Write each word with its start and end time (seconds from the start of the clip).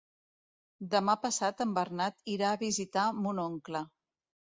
Demà 0.93 1.13
passat 1.25 1.61
en 1.65 1.75
Bernat 1.75 2.17
irà 2.37 2.47
a 2.53 2.57
visitar 2.63 3.05
mon 3.27 3.43
oncle. 3.45 3.83